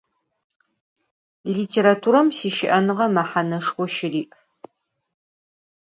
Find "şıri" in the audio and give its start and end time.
3.95-4.23